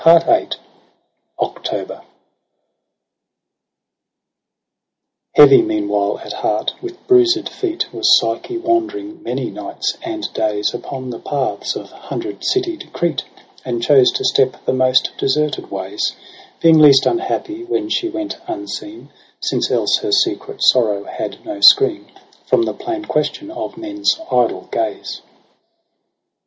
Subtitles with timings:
[0.03, 0.47] T a
[1.39, 2.01] OCTOBER
[5.37, 10.73] I ■LTEAVY meanwhile at heart, with bruised feet Was Psyche wandering many nights and days
[10.73, 13.25] Upon the paths of hundred citied Crete,
[13.63, 16.15] And chose to step the most deserted ways j
[16.63, 19.11] Being least unhappy when she went unseen j
[19.41, 22.11] Since else her secret sorrow had no screen
[22.47, 25.21] From the plain question of men's idle gaze.